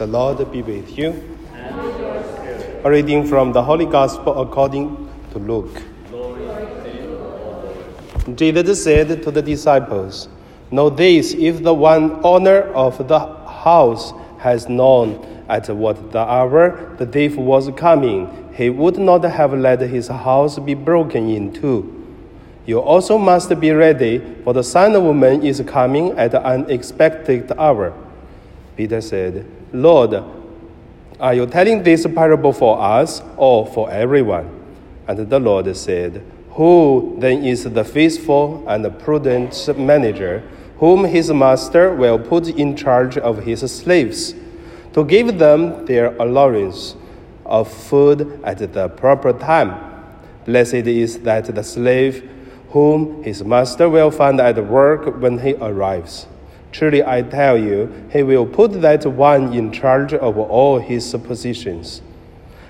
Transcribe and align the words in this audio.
The 0.00 0.06
Lord 0.06 0.50
be 0.50 0.62
with 0.62 0.96
you. 0.96 1.36
A 2.84 2.90
reading 2.90 3.26
from 3.26 3.52
the 3.52 3.62
Holy 3.62 3.84
Gospel 3.84 4.40
according 4.40 5.10
to 5.32 5.38
Luke. 5.38 5.82
Jesus 8.34 8.82
said 8.82 9.22
to 9.22 9.30
the 9.30 9.42
disciples, 9.42 10.30
Know 10.70 10.88
this 10.88 11.34
if 11.34 11.62
the 11.62 11.74
one 11.74 12.18
owner 12.24 12.62
of 12.72 13.08
the 13.08 13.18
house 13.18 14.14
has 14.38 14.70
known 14.70 15.44
at 15.50 15.68
what 15.68 16.12
the 16.12 16.20
hour 16.20 16.96
the 16.96 17.04
thief 17.04 17.36
was 17.36 17.68
coming, 17.76 18.54
he 18.54 18.70
would 18.70 18.96
not 18.96 19.22
have 19.24 19.52
let 19.52 19.82
his 19.82 20.08
house 20.08 20.58
be 20.58 20.72
broken 20.72 21.28
into. 21.28 22.06
You 22.64 22.80
also 22.80 23.18
must 23.18 23.60
be 23.60 23.72
ready, 23.72 24.20
for 24.44 24.54
the 24.54 24.64
Son 24.64 24.96
of 24.96 25.14
Man 25.14 25.42
is 25.42 25.62
coming 25.66 26.12
at 26.12 26.32
an 26.32 26.42
unexpected 26.42 27.52
hour. 27.52 27.92
Peter 28.78 29.02
said, 29.02 29.59
Lord, 29.72 30.22
are 31.20 31.34
you 31.34 31.46
telling 31.46 31.82
this 31.82 32.06
parable 32.06 32.52
for 32.52 32.80
us 32.80 33.22
or 33.36 33.66
for 33.66 33.90
everyone? 33.90 34.48
And 35.06 35.28
the 35.28 35.38
Lord 35.38 35.74
said, 35.76 36.24
Who 36.50 37.16
then 37.18 37.44
is 37.44 37.64
the 37.64 37.84
faithful 37.84 38.64
and 38.66 38.98
prudent 39.00 39.68
manager, 39.76 40.42
whom 40.78 41.04
his 41.04 41.30
master 41.30 41.94
will 41.94 42.18
put 42.18 42.48
in 42.48 42.74
charge 42.74 43.18
of 43.18 43.44
his 43.44 43.60
slaves, 43.70 44.34
to 44.92 45.04
give 45.04 45.38
them 45.38 45.86
their 45.86 46.16
allowance 46.16 46.96
of 47.44 47.70
food 47.70 48.40
at 48.44 48.72
the 48.72 48.88
proper 48.88 49.32
time? 49.32 49.78
Blessed 50.46 50.74
is 50.74 51.20
that 51.20 51.54
the 51.54 51.62
slave 51.62 52.28
whom 52.70 53.22
his 53.22 53.44
master 53.44 53.88
will 53.88 54.10
find 54.10 54.40
at 54.40 54.64
work 54.66 55.20
when 55.20 55.38
he 55.38 55.54
arrives. 55.54 56.26
Truly 56.72 57.02
I 57.04 57.22
tell 57.22 57.58
you, 57.58 57.92
he 58.12 58.22
will 58.22 58.46
put 58.46 58.80
that 58.80 59.04
one 59.04 59.52
in 59.52 59.72
charge 59.72 60.14
of 60.14 60.38
all 60.38 60.78
his 60.78 61.14
possessions. 61.24 62.02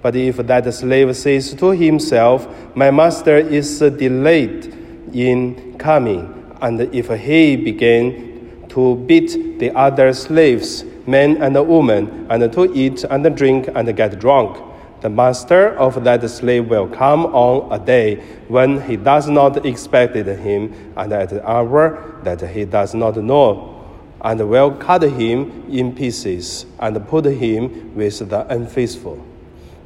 But 0.00 0.16
if 0.16 0.38
that 0.38 0.72
slave 0.74 1.16
says 1.16 1.54
to 1.54 1.70
himself, 1.70 2.48
My 2.74 2.90
master 2.90 3.36
is 3.36 3.78
delayed 3.78 4.74
in 5.12 5.76
coming, 5.78 6.56
and 6.60 6.80
if 6.80 7.08
he 7.08 7.56
begin 7.56 8.66
to 8.70 8.96
beat 8.96 9.58
the 9.58 9.70
other 9.76 10.12
slaves, 10.12 10.84
men 11.06 11.42
and 11.42 11.54
women, 11.68 12.26
and 12.30 12.52
to 12.52 12.72
eat 12.74 13.04
and 13.04 13.36
drink 13.36 13.68
and 13.74 13.96
get 13.96 14.18
drunk, 14.18 14.56
the 15.02 15.10
master 15.10 15.76
of 15.78 16.02
that 16.04 16.28
slave 16.30 16.68
will 16.68 16.88
come 16.88 17.26
on 17.26 17.72
a 17.72 17.84
day 17.84 18.16
when 18.48 18.80
he 18.80 18.96
does 18.96 19.28
not 19.28 19.66
expect 19.66 20.14
him, 20.14 20.92
and 20.96 21.12
at 21.12 21.32
an 21.32 21.40
hour 21.44 22.20
that 22.22 22.40
he 22.40 22.64
does 22.64 22.94
not 22.94 23.16
know, 23.16 23.81
and 24.22 24.48
will 24.48 24.70
cut 24.70 25.02
him 25.02 25.66
in 25.68 25.94
pieces 25.94 26.64
and 26.78 27.06
put 27.08 27.24
him 27.24 27.94
with 27.94 28.28
the 28.30 28.46
unfaithful. 28.52 29.24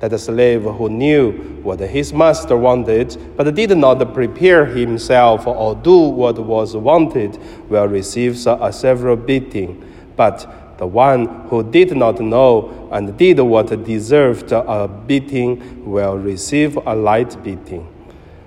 That 0.00 0.18
slave 0.20 0.62
who 0.62 0.90
knew 0.90 1.32
what 1.62 1.80
his 1.80 2.12
master 2.12 2.54
wanted, 2.56 3.16
but 3.36 3.54
did 3.54 3.76
not 3.78 4.12
prepare 4.12 4.66
himself 4.66 5.46
or 5.46 5.74
do 5.74 5.96
what 5.96 6.38
was 6.38 6.76
wanted, 6.76 7.38
will 7.70 7.88
receive 7.88 8.46
a 8.46 8.72
severe 8.72 9.16
beating. 9.16 9.82
But 10.16 10.76
the 10.76 10.86
one 10.86 11.48
who 11.48 11.62
did 11.62 11.96
not 11.96 12.20
know 12.20 12.90
and 12.92 13.16
did 13.16 13.40
what 13.40 13.68
deserved 13.84 14.52
a 14.52 14.86
beating 14.86 15.90
will 15.90 16.18
receive 16.18 16.76
a 16.76 16.94
light 16.94 17.42
beating. 17.42 17.88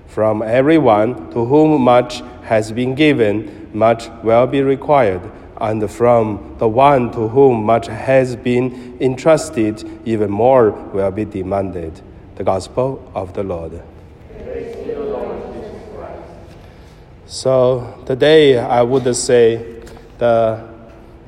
From 0.05 0.43
everyone 0.43 1.31
to 1.31 1.45
whom 1.45 1.81
much 1.81 2.21
has 2.43 2.71
been 2.71 2.93
given, 2.93 3.71
much 3.73 4.09
will 4.23 4.45
be 4.45 4.61
required, 4.61 5.21
and 5.59 5.89
from 5.89 6.55
the 6.57 6.67
one 6.67 7.11
to 7.11 7.27
whom 7.27 7.63
much 7.63 7.87
has 7.87 8.35
been 8.35 8.97
entrusted, 9.01 9.83
even 10.05 10.31
more 10.31 10.71
will 10.71 11.11
be 11.11 11.25
demanded. 11.25 12.01
The 12.35 12.43
Gospel 12.43 13.11
of 13.13 13.33
the 13.33 13.43
Lord. 13.43 13.81
So 17.25 18.01
today 18.05 18.57
I 18.57 18.81
would 18.81 19.15
say 19.15 19.83
the 20.17 20.67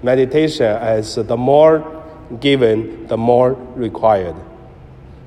meditation 0.02 0.66
as 0.66 1.16
the 1.16 1.38
more 1.38 2.04
given, 2.40 3.08
the 3.08 3.18
more 3.18 3.54
required. 3.76 4.36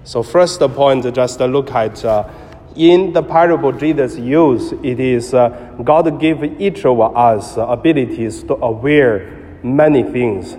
So 0.04 0.22
first 0.22 0.60
point, 0.60 1.14
just 1.14 1.40
look 1.40 1.70
at 1.70 2.04
uh, 2.04 2.28
in 2.76 3.12
the 3.12 3.22
parable 3.22 3.72
Jesus 3.72 4.16
used, 4.16 4.72
it 4.84 4.98
is 4.98 5.32
uh, 5.32 5.48
God 5.82 6.20
gave 6.20 6.60
each 6.60 6.84
of 6.84 7.00
us 7.00 7.54
abilities 7.56 8.42
to 8.44 8.54
aware 8.54 9.58
many 9.62 10.02
things. 10.02 10.56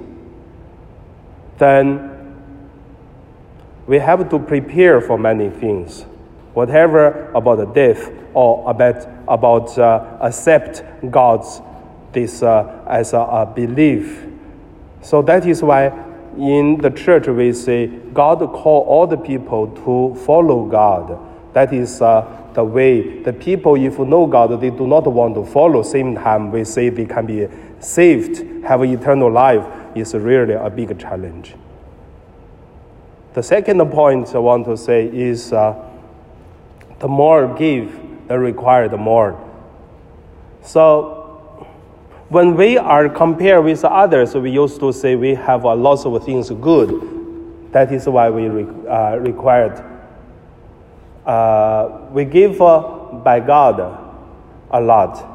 Then 1.57 2.11
we 3.87 3.99
have 3.99 4.29
to 4.29 4.39
prepare 4.39 4.99
for 5.01 5.17
many 5.17 5.49
things, 5.49 6.03
whatever 6.53 7.31
about 7.31 7.57
the 7.57 7.65
death 7.65 8.11
or 8.33 8.69
about 8.69 9.07
about 9.27 9.77
uh, 9.77 10.17
accept 10.21 10.83
God's 11.11 11.61
this 12.11 12.41
uh, 12.41 12.83
as 12.87 13.13
a, 13.13 13.19
a 13.19 13.45
belief. 13.45 14.25
So 15.01 15.21
that 15.23 15.45
is 15.45 15.61
why 15.61 15.87
in 16.37 16.77
the 16.81 16.89
church 16.89 17.27
we 17.27 17.53
say 17.53 17.87
God 17.87 18.39
call 18.39 18.83
all 18.83 19.05
the 19.05 19.17
people 19.17 19.67
to 19.85 20.19
follow 20.25 20.65
God. 20.65 21.19
That 21.55 21.71
is 21.71 22.01
uh, 22.01 22.49
the 22.53 22.65
way 22.65 23.23
the 23.23 23.31
people, 23.31 23.75
if 23.75 23.97
know 23.97 24.27
God, 24.27 24.59
they 24.59 24.71
do 24.71 24.85
not 24.85 25.07
want 25.07 25.35
to 25.35 25.45
follow. 25.45 25.83
Same 25.83 26.13
time, 26.13 26.51
we 26.51 26.65
say 26.65 26.89
they 26.89 27.05
can 27.05 27.25
be 27.25 27.47
saved, 27.79 28.65
have 28.65 28.83
eternal 28.83 29.31
life, 29.31 29.65
is 29.95 30.13
really 30.15 30.55
a 30.55 30.69
big 30.69 30.99
challenge. 30.99 31.55
The 33.35 33.41
second 33.41 33.89
point 33.89 34.35
I 34.35 34.39
want 34.39 34.65
to 34.65 34.75
say 34.75 35.07
is 35.07 35.53
uh, 35.53 35.81
the 36.99 37.07
more 37.07 37.47
give, 37.57 38.01
the 38.27 38.37
required 38.37 38.91
more. 38.99 39.41
So 40.61 41.69
when 42.27 42.57
we 42.57 42.77
are 42.77 43.07
compared 43.07 43.63
with 43.63 43.85
others, 43.85 44.35
we 44.35 44.51
used 44.51 44.81
to 44.81 44.91
say 44.91 45.15
we 45.15 45.35
have 45.35 45.63
a 45.63 45.73
lot 45.73 46.05
of 46.05 46.25
things 46.25 46.49
good. 46.49 47.71
That 47.71 47.93
is 47.93 48.09
why 48.09 48.29
we 48.29 48.47
re, 48.47 48.89
uh, 48.89 49.19
required. 49.19 49.94
Uh, 51.25 52.07
we 52.11 52.25
give 52.25 52.61
uh, 52.61 52.81
by 53.23 53.39
God 53.39 53.79
a 54.71 54.79
lot. 54.79 55.31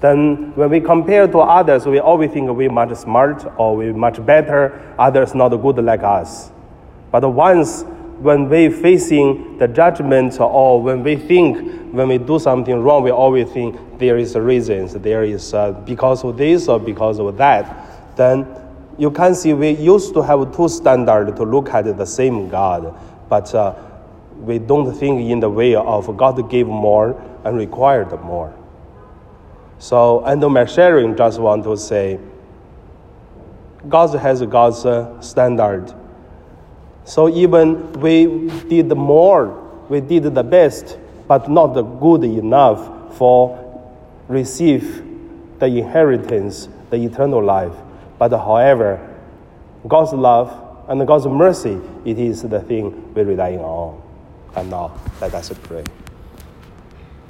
Then 0.00 0.52
when 0.56 0.70
we 0.70 0.80
compare 0.80 1.26
to 1.28 1.38
others, 1.38 1.86
we 1.86 1.98
always 2.00 2.30
think 2.30 2.50
we're 2.50 2.70
much 2.70 2.96
smart 2.96 3.46
or 3.58 3.76
we're 3.76 3.92
much 3.92 4.24
better. 4.24 4.94
Others 4.98 5.34
not 5.34 5.50
good 5.50 5.76
like 5.84 6.02
us. 6.02 6.50
But 7.10 7.28
once 7.28 7.82
when 8.20 8.48
we're 8.48 8.70
facing 8.70 9.58
the 9.58 9.68
judgment 9.68 10.38
or 10.40 10.82
when 10.82 11.02
we 11.02 11.16
think 11.16 11.92
when 11.92 12.08
we 12.08 12.18
do 12.18 12.38
something 12.38 12.82
wrong, 12.82 13.02
we 13.02 13.10
always 13.10 13.50
think 13.50 13.98
there 13.98 14.16
is 14.16 14.36
reasons, 14.36 14.94
there 14.94 15.24
is 15.24 15.52
uh, 15.54 15.72
because 15.72 16.22
of 16.24 16.36
this 16.36 16.68
or 16.68 16.78
because 16.78 17.18
of 17.18 17.36
that. 17.38 18.16
Then 18.16 18.46
you 18.98 19.10
can 19.10 19.34
see 19.34 19.54
we 19.54 19.70
used 19.70 20.12
to 20.14 20.22
have 20.22 20.54
two 20.54 20.68
standards 20.68 21.36
to 21.36 21.44
look 21.44 21.70
at 21.70 21.96
the 21.96 22.06
same 22.06 22.48
God, 22.48 22.94
but 23.28 23.54
uh, 23.54 23.74
we 24.40 24.58
don't 24.58 24.92
think 24.94 25.20
in 25.30 25.40
the 25.40 25.50
way 25.50 25.74
of 25.74 26.16
God 26.16 26.50
gave 26.50 26.66
more 26.66 27.20
and 27.44 27.56
required 27.56 28.10
more. 28.22 28.54
So, 29.78 30.24
and 30.24 30.40
my 30.42 30.66
sharing, 30.66 31.16
just 31.16 31.38
want 31.38 31.64
to 31.64 31.76
say, 31.76 32.18
God 33.88 34.14
has 34.18 34.42
God's 34.42 34.86
standard 35.26 35.94
so 37.10 37.28
even 37.28 37.92
we 37.94 38.48
did 38.68 38.88
more, 38.96 39.48
we 39.88 40.00
did 40.00 40.22
the 40.32 40.44
best, 40.44 40.98
but 41.26 41.50
not 41.50 41.72
good 41.98 42.22
enough 42.22 43.16
for 43.16 43.58
receive 44.28 45.04
the 45.58 45.66
inheritance, 45.66 46.68
the 46.90 46.96
eternal 46.96 47.42
life. 47.42 47.74
But 48.18 48.30
however, 48.30 49.00
God's 49.88 50.12
love 50.12 50.86
and 50.88 51.04
God's 51.04 51.26
mercy, 51.26 51.80
it 52.04 52.18
is 52.18 52.42
the 52.42 52.60
thing 52.60 53.12
we 53.12 53.22
rely 53.22 53.54
on. 53.56 54.00
And 54.56 54.70
now 54.70 54.92
let 55.20 55.34
us 55.34 55.52
pray. 55.62 55.84